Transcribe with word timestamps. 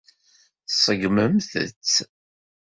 Tṣeggmemt-tt. 0.69 1.93